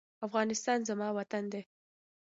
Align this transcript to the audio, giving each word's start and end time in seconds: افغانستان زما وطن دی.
افغانستان 0.27 0.79
زما 0.89 1.07
وطن 1.17 1.43
دی. 1.51 1.61